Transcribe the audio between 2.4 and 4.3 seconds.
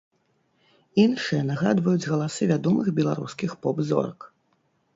вядомых беларускіх поп-зорак.